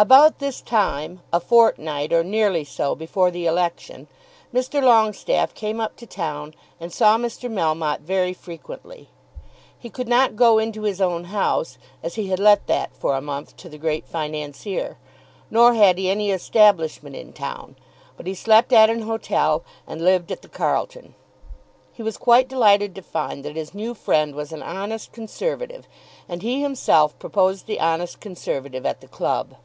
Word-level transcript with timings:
About 0.00 0.38
this 0.38 0.60
time, 0.60 1.22
a 1.32 1.40
fortnight 1.40 2.12
or 2.12 2.22
nearly 2.22 2.62
so 2.62 2.94
before 2.94 3.32
the 3.32 3.46
election, 3.46 4.06
Mr. 4.54 4.80
Longestaffe 4.80 5.54
came 5.54 5.80
up 5.80 5.96
to 5.96 6.06
town 6.06 6.54
and 6.78 6.92
saw 6.92 7.18
Mr. 7.18 7.50
Melmotte 7.50 8.02
very 8.02 8.32
frequently. 8.32 9.08
He 9.76 9.90
could 9.90 10.06
not 10.06 10.36
go 10.36 10.58
into 10.58 10.82
his 10.82 11.00
own 11.00 11.24
house, 11.24 11.78
as 12.00 12.14
he 12.14 12.28
had 12.28 12.38
let 12.38 12.68
that 12.68 12.94
for 12.94 13.16
a 13.16 13.20
month 13.20 13.56
to 13.56 13.68
the 13.68 13.76
great 13.76 14.06
financier, 14.06 14.98
nor 15.50 15.74
had 15.74 15.98
he 15.98 16.08
any 16.08 16.30
establishment 16.30 17.16
in 17.16 17.32
town; 17.32 17.74
but 18.16 18.28
he 18.28 18.36
slept 18.36 18.72
at 18.72 18.88
an 18.90 19.02
hotel 19.02 19.64
and 19.84 20.04
lived 20.04 20.30
at 20.30 20.42
the 20.42 20.48
Carlton. 20.48 21.16
He 21.92 22.04
was 22.04 22.16
quite 22.16 22.46
delighted 22.46 22.94
to 22.94 23.02
find 23.02 23.44
that 23.44 23.56
his 23.56 23.74
new 23.74 23.94
friend 23.94 24.36
was 24.36 24.52
an 24.52 24.62
honest 24.62 25.10
Conservative, 25.10 25.88
and 26.28 26.40
he 26.42 26.60
himself 26.62 27.18
proposed 27.18 27.66
the 27.66 27.80
honest 27.80 28.20
Conservative 28.20 28.86
at 28.86 29.00
the 29.00 29.08
club. 29.08 29.56